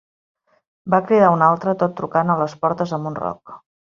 Va 0.93 1.01
cridar 1.11 1.29
un 1.35 1.43
altre, 1.49 1.75
tot 1.83 1.93
trucant 2.01 2.33
a 2.33 2.39
les 2.41 2.57
portes 2.65 2.97
amb 2.99 3.11
un 3.11 3.19
roc. 3.25 3.55